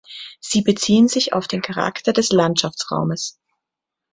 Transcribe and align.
Sie 0.39 0.63
beziehen 0.63 1.07
sich 1.07 1.31
auf 1.33 1.47
den 1.47 1.61
Charakter 1.61 2.11
des 2.11 2.31
Landschaftsraumes. 2.31 3.37